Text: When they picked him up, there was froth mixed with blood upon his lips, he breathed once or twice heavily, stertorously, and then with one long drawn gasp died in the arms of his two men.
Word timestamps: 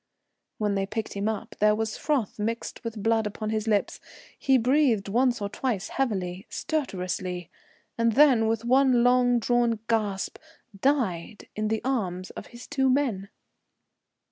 When 0.57 0.73
they 0.73 0.87
picked 0.87 1.13
him 1.13 1.29
up, 1.29 1.55
there 1.59 1.75
was 1.75 1.95
froth 1.95 2.39
mixed 2.39 2.83
with 2.83 3.03
blood 3.03 3.27
upon 3.27 3.51
his 3.51 3.67
lips, 3.67 3.99
he 4.35 4.57
breathed 4.57 5.07
once 5.07 5.39
or 5.39 5.47
twice 5.47 5.89
heavily, 5.89 6.47
stertorously, 6.49 7.51
and 7.99 8.13
then 8.13 8.47
with 8.47 8.65
one 8.65 9.03
long 9.03 9.37
drawn 9.37 9.77
gasp 9.87 10.39
died 10.75 11.47
in 11.55 11.67
the 11.67 11.83
arms 11.85 12.31
of 12.31 12.47
his 12.47 12.65
two 12.65 12.89
men. 12.89 13.29